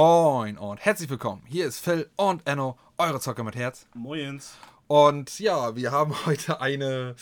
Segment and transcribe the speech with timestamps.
[0.00, 1.42] Moin und herzlich willkommen.
[1.48, 3.84] Hier ist Phil und Enno, eure Zocker mit Herz.
[3.94, 4.56] Moins.
[4.86, 7.16] Und ja, wir haben heute eine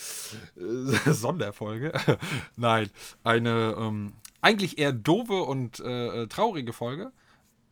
[0.55, 1.91] äh, Sonderfolge.
[2.55, 2.91] Nein,
[3.23, 7.11] eine ähm, eigentlich eher doofe und äh, traurige Folge.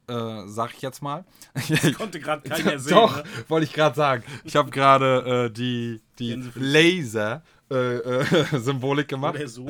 [0.07, 1.23] Äh, sag ich jetzt mal.
[1.53, 2.95] Das konnte gerade keiner sehen.
[2.95, 3.23] Doch, ne?
[3.47, 4.23] wollte ich gerade sagen.
[4.43, 7.43] Ich habe gerade äh, die, die Gänsefüßchen.
[7.69, 9.35] Laser-Symbolik gemacht.
[9.35, 9.69] Oder so.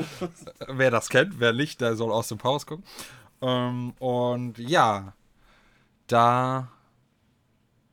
[0.66, 2.86] Wer das kennt, wer nicht, der soll aus dem Pause gucken.
[3.42, 5.14] Ähm, und ja,
[6.08, 6.72] da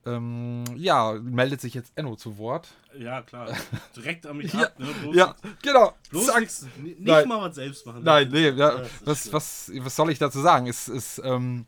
[0.04, 2.68] ähm, ja, meldet sich jetzt Enno zu Wort.
[2.98, 3.48] Ja, klar.
[3.96, 4.78] Direkt an mich Ja, ab.
[4.78, 4.86] Ne?
[5.02, 5.94] Bloß, ja, genau.
[6.10, 7.28] bloß nix, nicht Nein.
[7.28, 8.02] mal was selbst machen.
[8.02, 10.66] Nein, nee, ja, ist was, was, was soll ich dazu sagen?
[10.66, 11.66] Es, es, ähm,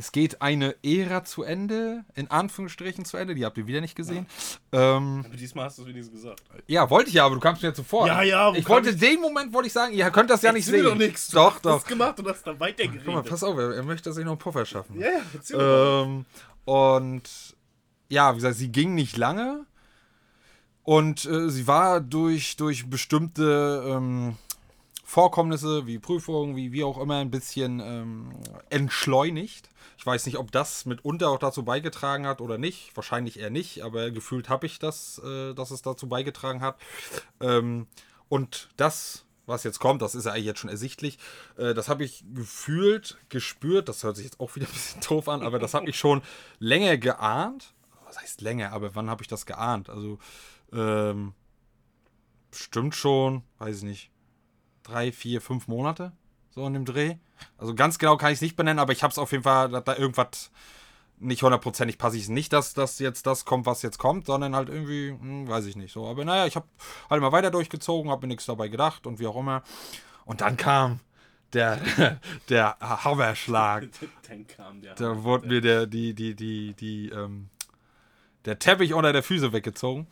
[0.00, 3.96] es geht eine Ära zu Ende, in Anführungsstrichen zu Ende, die habt ihr wieder nicht
[3.96, 4.26] gesehen.
[4.70, 6.40] Ähm, Aber diesmal hast du es wenigstens gesagt.
[6.68, 8.06] ja, wollte ich ja, aber du kamst mir zuvor.
[8.06, 10.66] Ja, ja, Ich wollte ich- den Moment, wollte ich sagen, ihr könnt das ja nicht
[10.66, 10.84] sehen.
[10.84, 11.28] doch nichts.
[11.28, 11.76] Doch, Du doch.
[11.80, 13.02] hast gemacht und hast dann weitergeredet.
[13.04, 15.00] Guck mal, pass auf, er, er möchte sich noch einen Puffer schaffen.
[15.00, 16.04] Ja, ja, mal.
[16.06, 16.24] Ähm,
[16.64, 17.22] und
[18.08, 19.66] ja, wie gesagt, sie ging nicht lange.
[20.84, 24.36] Und äh, sie war durch, durch bestimmte ähm,
[25.08, 28.28] Vorkommnisse, wie Prüfungen, wie, wie auch immer, ein bisschen ähm,
[28.68, 29.70] entschleunigt.
[29.96, 32.94] Ich weiß nicht, ob das mitunter auch dazu beigetragen hat oder nicht.
[32.94, 36.76] Wahrscheinlich eher nicht, aber gefühlt habe ich das, äh, dass es dazu beigetragen hat.
[37.40, 37.86] Ähm,
[38.28, 41.18] und das, was jetzt kommt, das ist ja eigentlich jetzt schon ersichtlich,
[41.56, 43.88] äh, das habe ich gefühlt, gespürt.
[43.88, 46.20] Das hört sich jetzt auch wieder ein bisschen doof an, aber das habe ich schon
[46.58, 47.72] länger geahnt.
[48.04, 49.88] Was heißt länger, aber wann habe ich das geahnt?
[49.88, 50.18] Also,
[50.70, 51.32] ähm,
[52.50, 54.10] bestimmt schon, weiß ich nicht,
[54.88, 56.12] drei, vier, fünf Monate,
[56.50, 57.16] so in dem Dreh.
[57.56, 59.68] Also ganz genau kann ich es nicht benennen, aber ich habe es auf jeden Fall,
[59.68, 60.50] dass da irgendwas
[61.20, 64.68] nicht hundertprozentig passe ich nicht, dass das jetzt das kommt, was jetzt kommt, sondern halt
[64.68, 66.06] irgendwie, hm, weiß ich nicht so.
[66.06, 66.66] Aber naja, ich habe
[67.10, 69.62] halt mal weiter durchgezogen, habe mir nichts dabei gedacht und wie auch immer.
[70.24, 71.00] Und dann kam
[71.52, 71.80] der,
[72.48, 73.88] der Hammerschlag.
[74.28, 74.94] Dann kam der.
[74.94, 77.48] Da wurde mir der, die, die, die, die, ähm,
[78.44, 80.06] der Teppich unter der Füße weggezogen.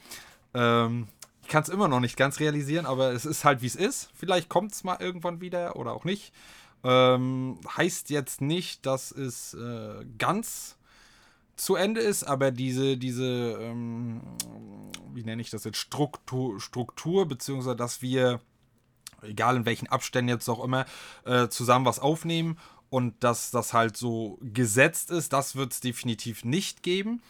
[0.55, 1.09] Ähm,
[1.47, 4.11] ich kann es immer noch nicht ganz realisieren, aber es ist halt wie es ist.
[4.15, 6.33] Vielleicht kommt es mal irgendwann wieder oder auch nicht.
[6.83, 10.77] Ähm, heißt jetzt nicht, dass es äh, ganz
[11.55, 14.23] zu Ende ist, aber diese, diese, ähm,
[15.15, 18.41] wie nenne ich das jetzt, Struktur, Struktur, beziehungsweise dass wir
[19.23, 20.85] egal in welchen Abständen jetzt auch immer,
[21.25, 22.59] äh, zusammen was aufnehmen
[22.91, 27.23] und dass das halt so gesetzt ist, das wird es definitiv nicht geben.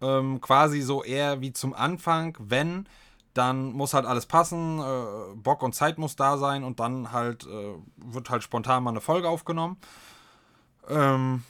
[0.00, 2.88] Ähm, quasi so eher wie zum Anfang, wenn,
[3.34, 7.46] dann muss halt alles passen, äh, Bock und Zeit muss da sein und dann halt
[7.46, 9.76] äh, wird halt spontan mal eine Folge aufgenommen.
[10.88, 11.42] Ähm,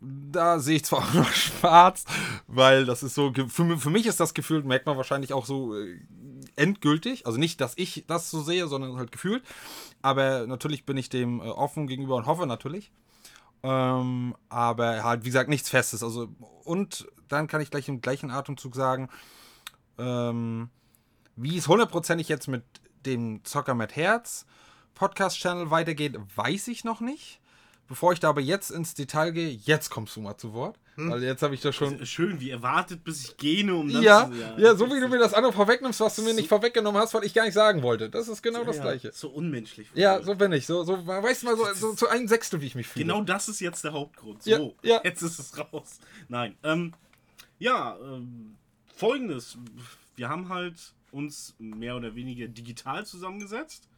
[0.00, 2.04] da sehe ich zwar auch noch schwarz,
[2.46, 5.76] weil das ist so, für, für mich ist das gefühlt, merkt man wahrscheinlich auch so
[5.76, 6.00] äh,
[6.56, 7.26] endgültig.
[7.26, 9.44] Also nicht, dass ich das so sehe, sondern halt gefühlt.
[10.02, 12.92] Aber natürlich bin ich dem äh, offen gegenüber und hoffe natürlich.
[13.62, 16.02] Ähm, aber halt, wie gesagt, nichts Festes.
[16.02, 16.28] Also,
[16.64, 19.08] und dann kann ich gleich im gleichen Atemzug sagen,
[19.98, 20.70] ähm,
[21.36, 22.64] wie es hundertprozentig jetzt mit
[23.04, 24.46] dem Zocker mit Herz
[24.94, 27.40] Podcast-Channel weitergeht, weiß ich noch nicht.
[27.88, 30.76] Bevor ich da aber jetzt ins Detail gehe, jetzt kommst du mal zu Wort.
[30.96, 32.04] Weil jetzt habe ich das schon.
[32.06, 35.18] Schön, wie erwartet, bis ich gähne, um dann Ja, zu, ja, so wie du mir
[35.18, 38.08] das andere vorwegnimmst, was du mir nicht vorweggenommen hast, weil ich gar nicht sagen wollte.
[38.08, 39.12] Das ist genau das ja, Gleiche.
[39.12, 39.88] So unmenschlich.
[39.94, 40.66] Ja, so bin ich.
[40.66, 43.04] So, so weißt du mal, so, so zu einem Sechstel, wie ich mich fühle.
[43.04, 44.42] Genau das ist jetzt der Hauptgrund.
[44.42, 45.00] So, Ja, ja.
[45.04, 46.00] jetzt ist es raus.
[46.28, 46.56] Nein.
[46.62, 46.94] Ähm,
[47.58, 48.56] ja, ähm,
[48.96, 49.58] folgendes.
[50.16, 53.88] Wir haben halt uns mehr oder weniger digital zusammengesetzt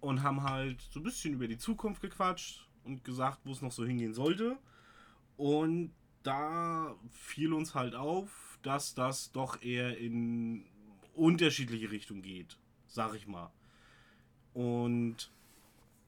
[0.00, 3.72] und haben halt so ein bisschen über die Zukunft gequatscht und gesagt, wo es noch
[3.72, 4.56] so hingehen sollte.
[5.36, 5.92] Und
[6.22, 10.64] da fiel uns halt auf, dass das doch eher in
[11.14, 12.56] unterschiedliche Richtungen geht,
[12.86, 13.50] sag ich mal.
[14.54, 15.30] Und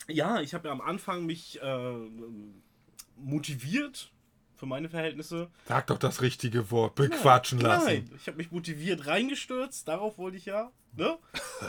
[0.08, 1.96] ja, ich habe ja am Anfang mich äh,
[3.16, 4.12] motiviert
[4.56, 5.50] für meine Verhältnisse.
[5.66, 6.94] Sag doch das richtige Wort.
[6.94, 7.86] Bequatschen lassen.
[7.86, 10.70] Nein, ich habe mich motiviert reingestürzt, darauf wollte ich ja.
[10.96, 11.18] Ne?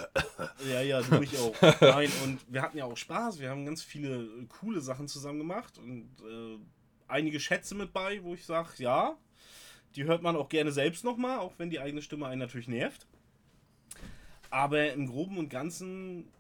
[0.71, 1.53] ja, ja, du mich auch.
[1.81, 5.39] Nein, und wir hatten ja auch Spaß, wir haben ganz viele äh, coole Sachen zusammen
[5.39, 6.57] gemacht und äh,
[7.07, 9.17] einige Schätze mit bei, wo ich sage, ja,
[9.95, 13.05] die hört man auch gerne selbst nochmal, auch wenn die eigene Stimme einen natürlich nervt.
[14.49, 16.31] Aber im Groben und Ganzen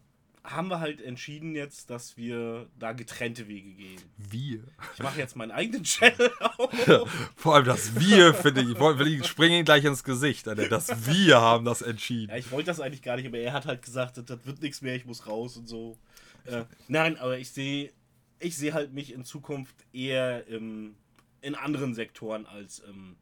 [0.47, 4.01] haben wir halt entschieden jetzt, dass wir da getrennte Wege gehen.
[4.17, 4.63] Wir.
[4.95, 7.29] Ich mache jetzt meinen eigenen Channel auf.
[7.35, 8.69] Vor allem das Wir, finde ich.
[8.69, 10.69] Ich, wollte- will- ich springe ihm gleich ins Gesicht, Alter.
[10.69, 12.31] Das Wir haben das entschieden.
[12.31, 14.81] Ja, ich wollte das eigentlich gar nicht, aber er hat halt gesagt, das, wird nichts
[14.81, 15.97] mehr, ich muss raus und so.
[16.45, 17.91] Äh, nein, aber ich sehe
[18.39, 20.95] ich sehe halt mich in Zukunft eher im,
[21.41, 23.17] in anderen Sektoren als im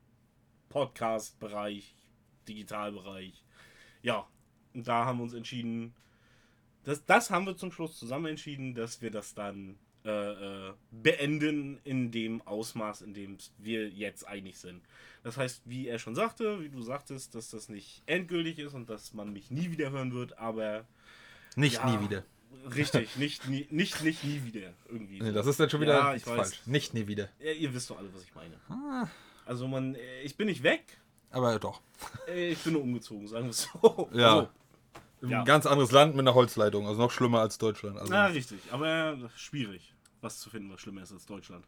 [0.70, 1.96] Podcast-Bereich,
[2.48, 3.44] Digitalbereich.
[4.04, 4.28] Ja,
[4.74, 5.96] und da haben wir uns entschieden,
[6.86, 10.10] das, das haben wir zum Schluss zusammen entschieden, dass wir das dann äh,
[10.70, 14.82] äh, beenden in dem Ausmaß, in dem wir jetzt einig sind.
[15.24, 18.90] Das heißt, wie er schon sagte, wie du sagtest, dass das nicht endgültig ist und
[18.90, 20.86] dass man mich nie wieder hören wird, aber
[21.56, 22.24] Nicht ja, nie wieder.
[22.76, 25.22] Richtig, nicht, nie, nicht, nicht nie wieder irgendwie.
[25.22, 26.36] Nee, das ist dann schon wieder Ja, ich weiß.
[26.36, 26.62] falsch.
[26.68, 27.30] Nicht nie wieder.
[27.40, 28.56] Ja, ihr wisst doch alle, was ich meine.
[28.70, 29.08] Ah.
[29.48, 30.84] Also man, äh, ich bin nicht weg,
[31.32, 31.82] Aber doch.
[32.28, 34.10] äh, ich bin nur umgezogen, sagen wir es so.
[34.14, 34.36] Ja.
[34.36, 34.50] Also,
[35.26, 35.44] Ein Ja.
[35.44, 36.88] ganz anderes Land mit einer Holzleitung.
[36.88, 37.98] Also noch schlimmer als Deutschland.
[37.98, 41.66] Also na, richtig, aber schwierig, was zu finden, was schlimmer ist als Deutschland.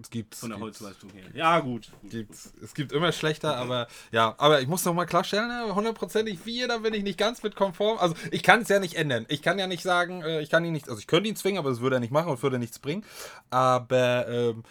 [0.00, 1.24] es gibt Von der Holzleistung her.
[1.34, 1.88] Ja, gut.
[1.92, 2.10] gut, gut.
[2.10, 6.44] Gibt's, es gibt immer schlechter, aber ja, aber ich muss noch mal klarstellen, ne, hundertprozentig
[6.44, 7.98] wir, da bin ich nicht ganz mit konform.
[7.98, 9.24] Also ich kann es ja nicht ändern.
[9.28, 11.58] Ich kann ja nicht sagen, äh, ich kann ihn nicht, also ich könnte ihn zwingen,
[11.58, 13.04] aber das würde er nicht machen und würde nichts bringen.
[13.50, 14.64] Aber ähm,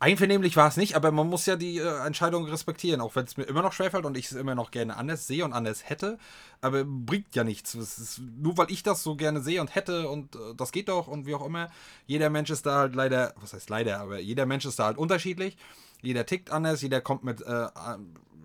[0.00, 3.36] einvernehmlich war es nicht, aber man muss ja die äh, Entscheidung respektieren, auch wenn es
[3.36, 6.18] mir immer noch schwerfällt und ich es immer noch gerne anders sehe und anders hätte.
[6.60, 7.74] Aber bringt ja nichts.
[7.74, 11.08] Ist, nur weil ich das so gerne sehe und hätte und äh, das geht doch
[11.08, 11.68] und wie auch immer.
[12.06, 14.98] Jeder Mensch ist da halt leider, was heißt leider, aber jeder Mensch ist da halt
[14.98, 15.56] unterschiedlich.
[16.00, 17.66] Jeder tickt anders, jeder kommt mit äh,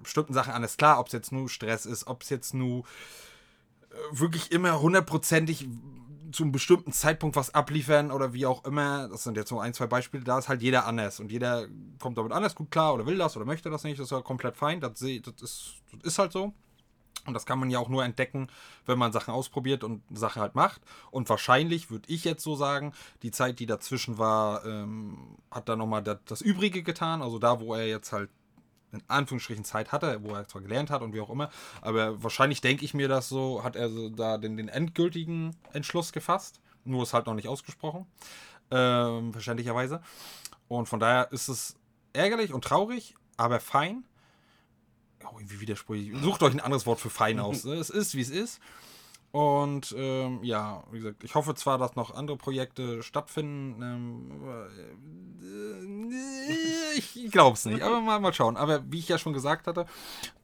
[0.01, 2.79] bestimmten Sachen anders klar, ob es jetzt nur Stress ist, ob es jetzt nur
[3.91, 5.67] äh, wirklich immer hundertprozentig
[6.33, 9.07] zu einem bestimmten Zeitpunkt was abliefern oder wie auch immer.
[9.07, 10.23] Das sind jetzt nur ein, zwei Beispiele.
[10.23, 11.67] Da ist halt jeder anders und jeder
[11.99, 13.99] kommt damit anders gut klar oder will das oder möchte das nicht.
[13.99, 14.81] Das ist ja komplett fein.
[14.81, 15.23] Das, das, ist,
[15.91, 16.53] das ist halt so.
[17.25, 18.47] Und das kann man ja auch nur entdecken,
[18.85, 20.81] wenn man Sachen ausprobiert und Sachen halt macht.
[21.09, 22.91] Und wahrscheinlich würde ich jetzt so sagen,
[23.21, 27.21] die Zeit, die dazwischen war, ähm, hat da nochmal das, das Übrige getan.
[27.21, 28.29] Also da, wo er jetzt halt
[28.93, 31.49] in Anführungsstrichen Zeit hatte, wo er zwar gelernt hat und wie auch immer,
[31.81, 36.13] aber wahrscheinlich denke ich mir das so, hat er so da den, den endgültigen Entschluss
[36.13, 36.61] gefasst.
[36.85, 38.05] Nur ist halt noch nicht ausgesprochen.
[38.71, 40.01] Ähm, verständlicherweise.
[40.67, 41.75] Und von daher ist es
[42.13, 44.03] ärgerlich und traurig, aber fein.
[45.25, 46.19] Oh, irgendwie widersprüchlich.
[46.21, 47.63] Sucht euch ein anderes Wort für fein aus.
[47.63, 47.73] ne?
[47.75, 48.59] Es ist, wie es ist.
[49.33, 53.81] Und ähm, ja, wie gesagt, ich hoffe zwar, dass noch andere Projekte stattfinden.
[53.81, 54.31] Ähm,
[55.41, 58.57] äh, ich glaube es nicht, aber mal, mal schauen.
[58.57, 59.87] Aber wie ich ja schon gesagt hatte,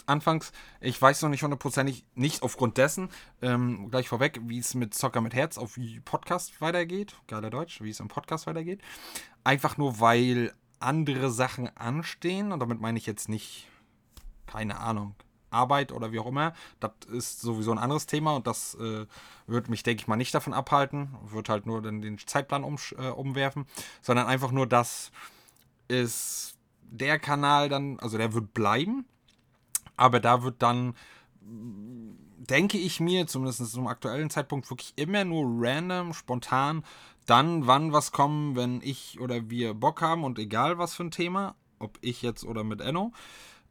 [0.08, 0.52] anfangs,
[0.82, 3.10] ich weiß noch nicht hundertprozentig, nicht aufgrund dessen,
[3.44, 7.16] ähm, gleich vorweg, wie es mit Zocker mit Herz auf Podcast weitergeht.
[7.28, 8.82] Geiler Deutsch, wie es im Podcast weitergeht.
[9.44, 12.52] Einfach nur, weil andere Sachen anstehen.
[12.52, 13.68] Und damit meine ich jetzt nicht
[14.48, 15.14] keine Ahnung,
[15.52, 19.06] Arbeit oder wie auch immer, das ist sowieso ein anderes Thema und das äh,
[19.48, 22.98] wird mich, denke ich mal, nicht davon abhalten, wird halt nur den, den Zeitplan umsch-
[22.98, 23.66] äh, umwerfen,
[24.02, 25.12] sondern einfach nur, dass
[25.88, 29.06] ist der Kanal dann, also der wird bleiben,
[29.98, 30.96] aber da wird dann,
[31.42, 36.84] denke ich mir, zumindest zum aktuellen Zeitpunkt, wirklich immer nur random, spontan,
[37.26, 41.12] dann wann was kommen, wenn ich oder wir Bock haben und egal was für ein
[41.12, 43.14] Thema, ob ich jetzt oder mit Enno.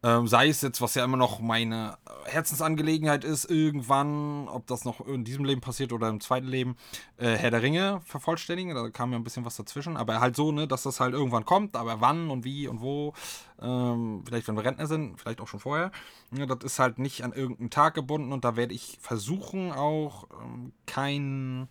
[0.05, 5.05] Ähm, sei es jetzt, was ja immer noch meine Herzensangelegenheit ist, irgendwann, ob das noch
[5.07, 6.77] in diesem Leben passiert oder im zweiten Leben,
[7.17, 8.75] äh, Herr der Ringe vervollständigen.
[8.75, 9.97] Da kam ja ein bisschen was dazwischen.
[9.97, 13.13] Aber halt so, ne, dass das halt irgendwann kommt, aber wann und wie und wo.
[13.61, 15.91] Ähm, vielleicht, wenn wir Rentner sind, vielleicht auch schon vorher.
[16.31, 20.29] Ja, das ist halt nicht an irgendeinen Tag gebunden und da werde ich versuchen, auch
[20.41, 21.69] ähm, kein.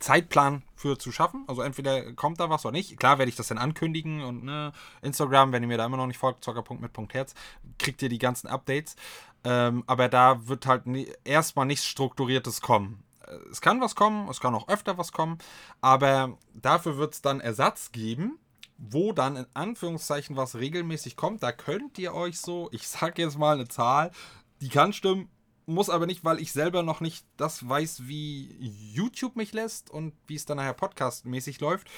[0.00, 1.44] Zeitplan für zu schaffen.
[1.46, 2.98] Also entweder kommt da was oder nicht.
[2.98, 6.06] Klar werde ich das dann ankündigen und ne, Instagram, wenn ihr mir da immer noch
[6.06, 7.34] nicht folgt, zocker.mit.herz,
[7.78, 8.96] kriegt ihr die ganzen Updates.
[9.44, 13.02] Ähm, aber da wird halt nie, erstmal nichts Strukturiertes kommen.
[13.26, 15.38] Äh, Es kann was kommen, es kann auch öfter was kommen,
[15.80, 18.38] aber dafür wird es dann Ersatz geben,
[18.78, 21.42] wo dann in Anführungszeichen was regelmäßig kommt.
[21.42, 24.10] Da könnt ihr euch so, ich sage jetzt mal eine Zahl,
[24.62, 25.30] die kann stimmen,
[25.66, 30.12] muss aber nicht, weil ich selber noch nicht das weiß, wie YouTube mich lässt und
[30.26, 31.88] wie es dann nachher podcastmäßig läuft.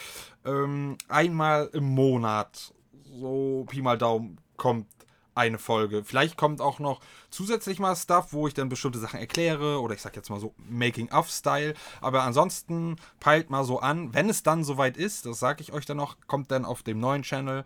[0.45, 4.87] Ähm, einmal im Monat, so Pi mal Daumen, kommt
[5.35, 6.04] eine Folge.
[6.04, 7.00] Vielleicht kommt auch noch
[7.31, 10.54] zusätzlich mal Stuff, wo ich dann bestimmte Sachen erkläre oder ich sag jetzt mal so
[10.69, 11.75] Making-of-Style.
[12.00, 15.87] Aber ansonsten peilt mal so an, wenn es dann soweit ist, das sage ich euch
[15.87, 17.64] dann noch, kommt dann auf dem neuen Channel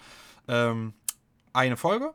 [0.48, 0.94] ähm,
[1.52, 2.14] eine Folge.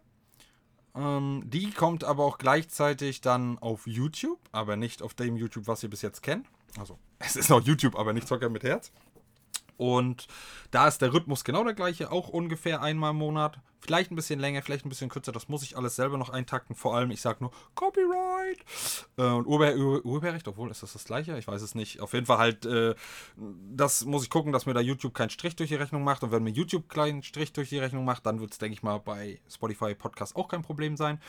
[0.95, 5.83] Ähm, die kommt aber auch gleichzeitig dann auf YouTube, aber nicht auf dem YouTube, was
[5.83, 6.47] ihr bis jetzt kennt.
[6.77, 8.91] Also, es ist noch YouTube, aber nicht Zocker mit Herz.
[9.77, 10.27] Und
[10.71, 13.59] da ist der Rhythmus genau der gleiche, auch ungefähr einmal im Monat.
[13.79, 15.31] Vielleicht ein bisschen länger, vielleicht ein bisschen kürzer.
[15.31, 16.75] Das muss ich alles selber noch eintakten.
[16.75, 18.59] Vor allem, ich sage nur Copyright
[19.17, 20.47] äh, und Urheber, Ur Urheberrecht.
[20.47, 21.35] Obwohl, ist das das gleiche?
[21.39, 21.99] Ich weiß es nicht.
[21.99, 22.93] Auf jeden Fall halt, äh,
[23.75, 26.21] das muss ich gucken, dass mir da YouTube keinen Strich durch die Rechnung macht.
[26.23, 28.83] Und wenn mir YouTube keinen Strich durch die Rechnung macht, dann wird es, denke ich
[28.83, 31.19] mal, bei Spotify Podcast auch kein Problem sein.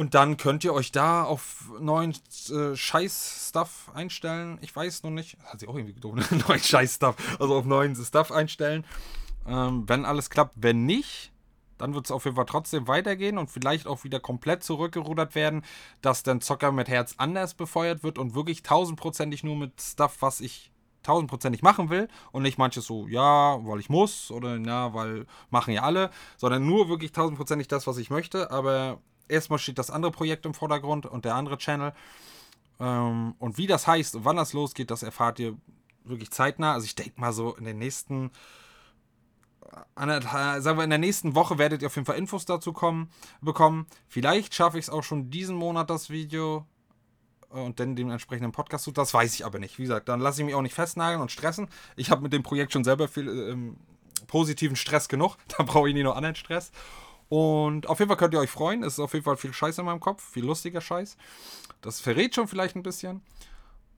[0.00, 2.14] Und dann könnt ihr euch da auf neuen
[2.48, 4.56] äh, Scheiß-Stuff einstellen.
[4.62, 5.36] Ich weiß noch nicht.
[5.44, 6.14] Hat sich auch irgendwie doof,
[6.48, 7.16] neuen Scheiß-Stuff.
[7.38, 8.86] Also auf neuen Stuff einstellen.
[9.46, 10.54] Ähm, wenn alles klappt.
[10.56, 11.32] Wenn nicht,
[11.76, 15.66] dann wird es auf jeden Fall trotzdem weitergehen und vielleicht auch wieder komplett zurückgerudert werden,
[16.00, 20.40] dass dann Zocker mit Herz anders befeuert wird und wirklich tausendprozentig nur mit Stuff, was
[20.40, 25.26] ich tausendprozentig machen will und nicht manches so, ja, weil ich muss oder ja, weil
[25.50, 28.98] machen ja alle, sondern nur wirklich tausendprozentig das, was ich möchte, aber
[29.30, 31.92] erstmal steht das andere Projekt im Vordergrund und der andere Channel.
[32.78, 35.56] Ähm, und wie das heißt und wann das losgeht, das erfahrt ihr
[36.04, 36.74] wirklich zeitnah.
[36.74, 38.30] Also ich denke mal so in den nächsten,
[39.96, 43.10] sagen wir in der nächsten Woche werdet ihr auf jeden Fall Infos dazu kommen,
[43.40, 43.86] bekommen.
[44.08, 46.66] Vielleicht schaffe ich es auch schon diesen Monat das Video
[47.50, 48.92] und dann den entsprechenden Podcast zu.
[48.92, 49.78] Das weiß ich aber nicht.
[49.78, 51.68] Wie gesagt, dann lasse ich mich auch nicht festnageln und stressen.
[51.96, 53.76] Ich habe mit dem Projekt schon selber viel ähm,
[54.26, 55.36] positiven Stress genug.
[55.58, 56.70] Da brauche ich nie noch anderen Stress.
[57.30, 58.82] Und auf jeden Fall könnt ihr euch freuen.
[58.82, 61.16] Es ist auf jeden Fall viel Scheiß in meinem Kopf, viel lustiger Scheiß.
[61.80, 63.22] Das verrät schon vielleicht ein bisschen.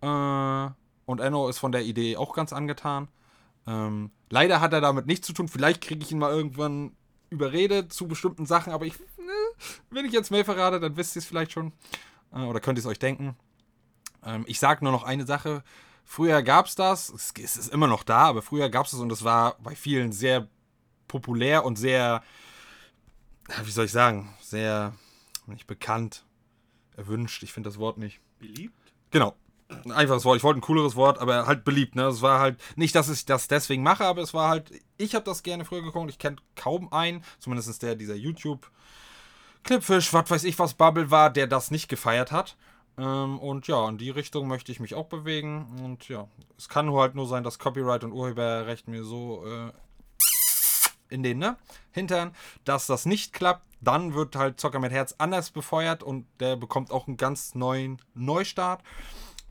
[0.03, 0.69] Äh,
[1.07, 3.09] und Enno ist von der Idee auch ganz angetan.
[3.67, 5.49] Ähm, leider hat er damit nichts zu tun.
[5.49, 6.95] Vielleicht kriege ich ihn mal irgendwann
[7.31, 9.33] überredet zu bestimmten Sachen, aber ich, ne,
[9.89, 11.73] wenn ich jetzt mehr verrate, dann wisst ihr es vielleicht schon.
[12.35, 13.35] Äh, oder könnt ihr es euch denken.
[14.23, 15.65] Ähm, ich sage nur noch eine Sache.
[16.05, 19.11] Früher gab es das, es ist immer noch da, aber früher gab es es und
[19.11, 20.49] es war bei vielen sehr
[21.09, 22.23] populär und sehr
[23.64, 24.94] wie soll ich sagen, sehr
[25.46, 26.25] nicht bekannt,
[26.96, 27.42] erwünscht.
[27.42, 28.20] Ich finde das Wort nicht.
[28.38, 28.92] Beliebt?
[29.11, 29.34] Genau.
[29.90, 30.37] Einfaches Wort.
[30.37, 31.96] Ich wollte ein cooleres Wort, aber halt beliebt.
[31.96, 32.04] Ne?
[32.04, 35.25] Es war halt nicht, dass ich das deswegen mache, aber es war halt, ich habe
[35.25, 36.11] das gerne früher geguckt.
[36.11, 38.70] Ich kenne kaum einen, zumindest der, dieser YouTube
[39.64, 42.56] Clipfish, was weiß ich, was Bubble war, der das nicht gefeiert hat.
[42.99, 45.66] Ähm, und ja, in die Richtung möchte ich mich auch bewegen.
[45.82, 49.72] Und ja, es kann nur halt nur sein, dass Copyright und Urheberrecht mir so äh,
[51.12, 51.57] in den ne,
[51.92, 53.66] Hintern, dass das nicht klappt.
[53.81, 58.00] Dann wird halt Zocker mit Herz anders befeuert und der bekommt auch einen ganz neuen
[58.14, 58.83] Neustart.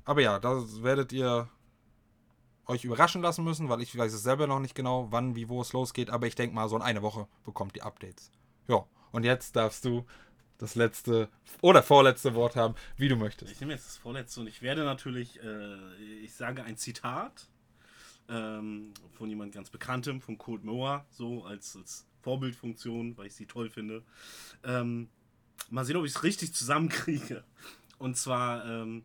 [0.05, 1.49] Aber ja, da werdet ihr
[2.65, 5.61] euch überraschen lassen müssen, weil ich weiß es selber noch nicht genau, wann, wie, wo
[5.61, 6.09] es losgeht.
[6.09, 8.31] Aber ich denke mal, so in einer Woche bekommt ihr Updates.
[8.67, 10.05] Ja, und jetzt darfst du
[10.57, 11.27] das letzte
[11.61, 13.51] oder vorletzte Wort haben, wie du möchtest.
[13.51, 17.49] Ich nehme jetzt das vorletzte und ich werde natürlich, äh, ich sage ein Zitat
[18.29, 23.45] ähm, von jemand ganz Bekanntem, von Cold Moa, so als, als Vorbildfunktion, weil ich sie
[23.45, 24.03] toll finde.
[24.63, 25.09] Ähm,
[25.69, 27.43] mal sehen, ob ich es richtig zusammenkriege.
[27.97, 29.03] Und zwar, ähm,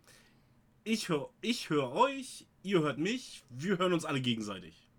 [0.84, 4.90] ich höre ich hör euch, ihr hört mich, wir hören uns alle gegenseitig.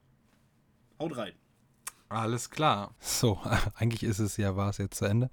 [0.99, 1.33] Haut rein.
[2.09, 2.93] Alles klar.
[2.99, 3.39] So,
[3.75, 5.29] eigentlich ist es ja, war es jetzt zu Ende.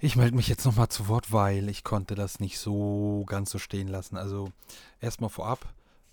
[0.00, 3.58] Ich melde mich jetzt nochmal zu Wort, weil ich konnte das nicht so ganz so
[3.58, 4.16] stehen lassen.
[4.16, 4.52] Also
[5.00, 5.66] erstmal vorab,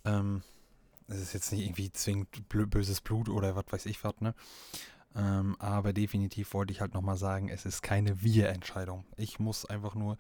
[0.06, 0.42] ähm,
[1.08, 4.34] es ist jetzt nicht irgendwie zwingend böses Blut oder was weiß ich was, ne?
[5.16, 9.06] Ähm, aber definitiv wollte ich halt nochmal sagen, es ist keine Wir-Entscheidung.
[9.16, 10.18] Ich muss einfach nur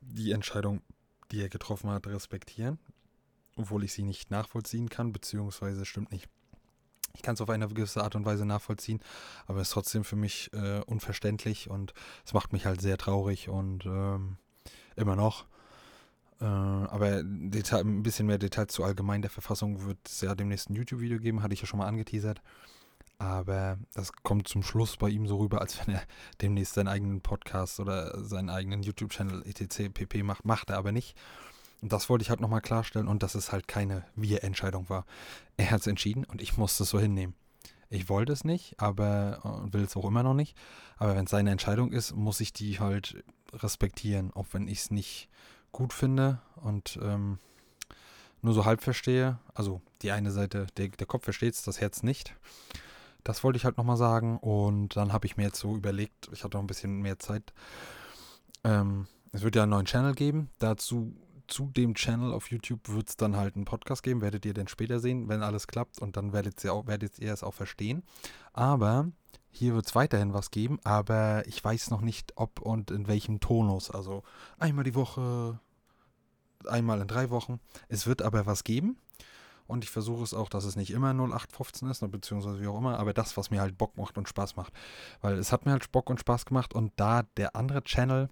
[0.00, 0.82] die Entscheidung,
[1.30, 2.78] die er getroffen hat, respektieren.
[3.56, 6.28] Obwohl ich sie nicht nachvollziehen kann, beziehungsweise stimmt nicht.
[7.14, 9.00] Ich kann es auf eine gewisse Art und Weise nachvollziehen,
[9.46, 11.94] aber es ist trotzdem für mich äh, unverständlich und
[12.24, 14.36] es macht mich halt sehr traurig und ähm,
[14.94, 15.46] immer noch.
[16.40, 20.70] Äh, aber Detail, ein bisschen mehr Details zu allgemein der Verfassung wird es ja demnächst
[20.70, 22.42] ein YouTube-Video geben, hatte ich ja schon mal angeteasert.
[23.18, 26.02] Aber das kommt zum Schluss bei ihm so rüber, als wenn er
[26.40, 29.90] demnächst seinen eigenen Podcast oder seinen eigenen YouTube-Channel etc.
[29.92, 30.22] pp.
[30.22, 30.44] macht.
[30.44, 31.16] Macht er aber nicht.
[31.80, 35.04] Und das wollte ich halt nochmal klarstellen und dass es halt keine Wir-Entscheidung war.
[35.56, 37.34] Er hat es entschieden und ich musste es so hinnehmen.
[37.90, 40.56] Ich wollte es nicht, aber will es auch immer noch nicht.
[40.96, 44.90] Aber wenn es seine Entscheidung ist, muss ich die halt respektieren, auch wenn ich es
[44.90, 45.28] nicht
[45.72, 47.38] gut finde und ähm,
[48.42, 49.38] nur so halb verstehe.
[49.54, 52.34] Also die eine Seite, der, der Kopf versteht es, das Herz nicht.
[53.24, 54.38] Das wollte ich halt nochmal sagen.
[54.38, 57.52] Und dann habe ich mir jetzt so überlegt, ich hatte noch ein bisschen mehr Zeit.
[58.64, 60.50] Ähm, es wird ja einen neuen Channel geben.
[60.58, 61.14] Dazu,
[61.46, 64.20] zu dem Channel auf YouTube wird es dann halt einen Podcast geben.
[64.20, 66.00] Werdet ihr dann später sehen, wenn alles klappt.
[66.00, 68.02] Und dann werdet ihr, auch, werdet ihr es auch verstehen.
[68.52, 69.08] Aber
[69.50, 73.40] hier wird es weiterhin was geben, aber ich weiß noch nicht, ob und in welchem
[73.40, 73.90] Tonus.
[73.90, 74.22] Also
[74.58, 75.58] einmal die Woche,
[76.66, 77.60] einmal in drei Wochen.
[77.88, 78.98] Es wird aber was geben.
[79.66, 82.98] Und ich versuche es auch, dass es nicht immer 0815 ist, beziehungsweise wie auch immer,
[82.98, 84.72] aber das, was mir halt Bock macht und Spaß macht.
[85.20, 88.30] Weil es hat mir halt Bock und Spaß gemacht und da der andere Channel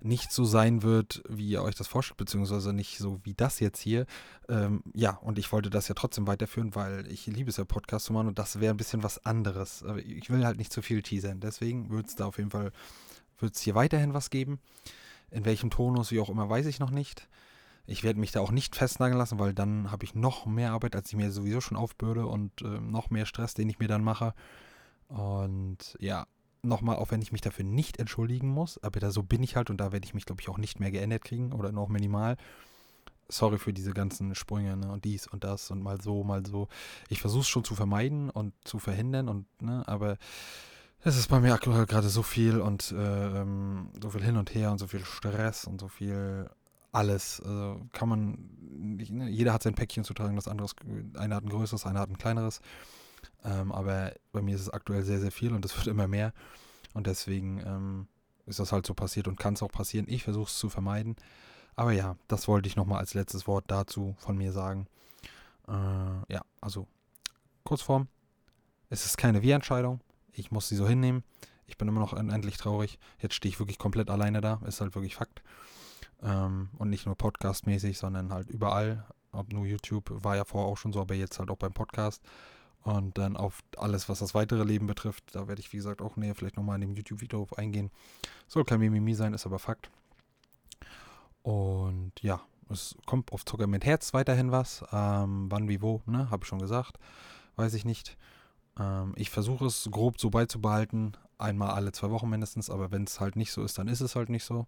[0.00, 3.80] nicht so sein wird, wie ihr euch das vorstellt, beziehungsweise nicht so wie das jetzt
[3.80, 4.06] hier.
[4.48, 8.06] Ähm, ja, und ich wollte das ja trotzdem weiterführen, weil ich liebe es ja, Podcast
[8.06, 9.82] zu machen und das wäre ein bisschen was anderes.
[9.82, 11.40] Aber ich will halt nicht zu viel teasern.
[11.40, 12.72] Deswegen wird es da auf jeden Fall,
[13.38, 14.58] wird es hier weiterhin was geben.
[15.30, 17.28] In welchem Tonus, wie auch immer, weiß ich noch nicht.
[17.86, 20.96] Ich werde mich da auch nicht festnageln lassen, weil dann habe ich noch mehr Arbeit,
[20.96, 24.04] als ich mir sowieso schon aufbürde und äh, noch mehr Stress, den ich mir dann
[24.04, 24.34] mache.
[25.08, 26.26] Und ja,
[26.62, 29.70] nochmal, auch wenn ich mich dafür nicht entschuldigen muss, aber da so bin ich halt
[29.70, 32.36] und da werde ich mich, glaube ich, auch nicht mehr geändert kriegen oder noch minimal.
[33.28, 36.68] Sorry für diese ganzen Sprünge ne, und dies und das und mal so, mal so.
[37.08, 40.18] Ich versuche es schon zu vermeiden und zu verhindern und, ne, aber
[41.02, 44.54] es ist bei mir aktuell gerade so viel und äh, ähm, so viel hin und
[44.54, 46.50] her und so viel Stress und so viel
[46.92, 47.40] alles.
[47.40, 50.68] Also kann man, ne, jeder hat sein Päckchen zu tragen, das andere
[51.16, 52.60] einer hat ein größeres, einer hat ein kleineres.
[53.44, 56.32] Ähm, aber bei mir ist es aktuell sehr, sehr viel und es wird immer mehr.
[56.94, 58.08] Und deswegen ähm,
[58.46, 60.06] ist das halt so passiert und kann es auch passieren.
[60.08, 61.16] Ich versuche es zu vermeiden.
[61.76, 64.86] Aber ja, das wollte ich nochmal als letztes Wort dazu von mir sagen.
[65.68, 65.72] Äh,
[66.32, 66.86] ja, also
[67.64, 68.08] Kurzform.
[68.88, 70.00] Es ist keine Wir-Entscheidung.
[70.32, 71.22] Ich muss sie so hinnehmen.
[71.66, 72.98] Ich bin immer noch endlich traurig.
[73.20, 74.60] Jetzt stehe ich wirklich komplett alleine da.
[74.66, 75.42] Ist halt wirklich Fakt.
[76.22, 79.06] Ähm, und nicht nur podcastmäßig, sondern halt überall.
[79.32, 82.22] Ob nur YouTube, war ja vorher auch schon so, aber jetzt halt auch beim Podcast.
[82.82, 86.16] Und dann auf alles, was das weitere Leben betrifft, da werde ich, wie gesagt, auch
[86.16, 87.90] näher vielleicht nochmal in dem YouTube-Video eingehen.
[88.48, 89.90] Soll kein Mimimi sein, ist aber Fakt.
[91.42, 94.84] Und ja, es kommt auf Zucker mit Herz weiterhin was.
[94.92, 96.30] Ähm, wann, wie, wo, ne?
[96.30, 96.98] Habe ich schon gesagt.
[97.56, 98.16] Weiß ich nicht.
[98.78, 101.16] Ähm, ich versuche es grob so beizubehalten.
[101.38, 102.70] Einmal alle zwei Wochen mindestens.
[102.70, 104.66] Aber wenn es halt nicht so ist, dann ist es halt nicht so.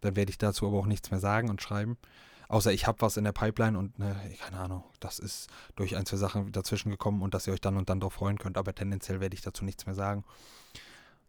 [0.00, 1.98] Dann werde ich dazu aber auch nichts mehr sagen und schreiben.
[2.48, 6.06] Außer ich habe was in der Pipeline und ne, keine Ahnung, das ist durch ein,
[6.06, 8.58] zwei Sachen dazwischen gekommen und dass ihr euch dann und dann darauf freuen könnt.
[8.58, 10.24] Aber tendenziell werde ich dazu nichts mehr sagen.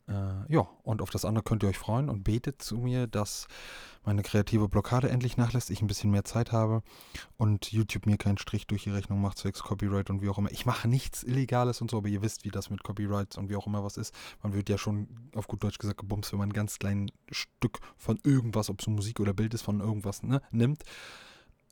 [0.08, 3.48] Äh, ja, und auf das andere könnt ihr euch freuen und betet zu mir, dass
[4.04, 6.84] meine kreative Blockade endlich nachlässt, ich ein bisschen mehr Zeit habe
[7.38, 10.52] und YouTube mir keinen Strich durch die Rechnung macht, zwecks Copyright und wie auch immer.
[10.52, 13.56] Ich mache nichts Illegales und so, aber ihr wisst, wie das mit Copyrights und wie
[13.56, 14.14] auch immer was ist.
[14.44, 17.80] Man wird ja schon auf gut Deutsch gesagt gebumst, wenn man ein ganz kleines Stück
[17.98, 20.84] von irgendwas, ob es Musik oder Bild ist, von irgendwas ne, nimmt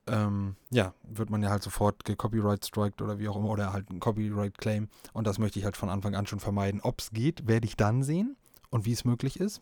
[0.08, 3.90] ähm, ja, wird man ja halt sofort gecopyright striked oder wie auch immer, oder halt
[3.90, 4.90] ein Copyright Claim.
[5.14, 6.82] Und das möchte ich halt von Anfang an schon vermeiden.
[6.82, 8.36] Ob es geht, werde ich dann sehen
[8.70, 9.62] und wie es möglich ist.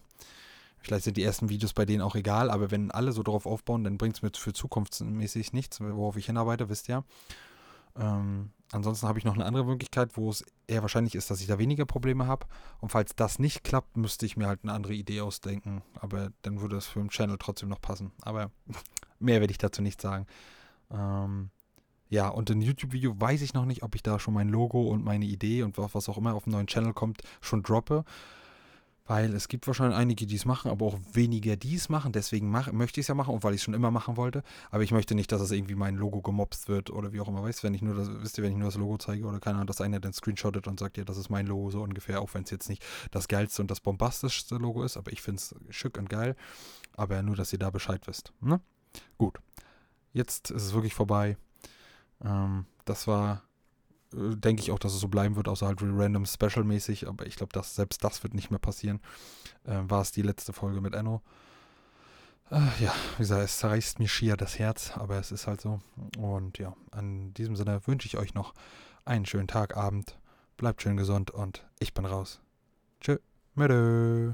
[0.80, 3.84] Vielleicht sind die ersten Videos bei denen auch egal, aber wenn alle so drauf aufbauen,
[3.84, 7.04] dann bringt es mir für zukunftsmäßig nichts, worauf ich hinarbeite, wisst ihr.
[7.96, 11.48] Ähm, ansonsten habe ich noch eine andere Möglichkeit, wo es eher wahrscheinlich ist, dass ich
[11.48, 12.48] da weniger Probleme habe.
[12.80, 15.84] Und falls das nicht klappt, müsste ich mir halt eine andere Idee ausdenken.
[16.00, 18.12] Aber dann würde es für den Channel trotzdem noch passen.
[18.22, 18.50] Aber
[19.22, 20.26] Mehr werde ich dazu nicht sagen.
[20.92, 21.50] Ähm,
[22.10, 25.04] ja, und in YouTube-Video weiß ich noch nicht, ob ich da schon mein Logo und
[25.04, 28.04] meine Idee und was auch immer auf dem neuen Channel kommt, schon droppe.
[29.08, 32.12] Weil es gibt wahrscheinlich einige, die es machen, aber auch weniger, die es machen.
[32.12, 34.44] Deswegen mach, möchte ich es ja machen und weil ich es schon immer machen wollte.
[34.70, 37.44] Aber ich möchte nicht, dass es irgendwie mein Logo gemobst wird oder wie auch immer.
[37.44, 39.56] Weißt wenn ich nur das, wisst ihr, wenn ich nur das Logo zeige oder keine
[39.56, 42.34] Ahnung, dass einer dann screenshottet und sagt, ja, das ist mein Logo so ungefähr, auch
[42.34, 44.98] wenn es jetzt nicht das geilste und das bombastischste Logo ist.
[44.98, 46.36] Aber ich finde es schick und geil.
[46.96, 48.34] Aber nur, dass ihr da Bescheid wisst.
[48.42, 48.60] Ne?
[49.18, 49.40] Gut.
[50.14, 51.38] Jetzt ist es wirklich vorbei.
[52.24, 53.44] Ähm, das war,
[54.14, 57.36] äh, denke ich auch, dass es so bleiben wird, außer halt random special-mäßig, aber ich
[57.36, 59.00] glaube, selbst das wird nicht mehr passieren.
[59.66, 61.22] Ähm, war es die letzte Folge mit Enno.
[62.52, 65.80] Äh, ja, wie gesagt, es zerreißt mir schier das Herz, aber es ist halt so.
[66.18, 68.54] Und ja, in diesem Sinne wünsche ich euch noch
[69.06, 70.18] einen schönen Tag, Abend.
[70.58, 72.42] Bleibt schön gesund und ich bin raus.
[73.00, 73.18] Tschö.
[73.56, 74.34] Mödö.